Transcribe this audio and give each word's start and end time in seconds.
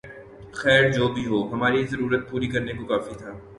خیر 0.53 0.83
جو 0.91 1.05
بھی 1.13 1.25
ہو، 1.25 1.39
ہماری 1.53 1.85
ضرورت 1.91 2.29
پوری 2.29 2.47
کرنے 2.53 2.73
کو 2.73 2.85
کافی 2.85 3.13
تھا 3.19 3.31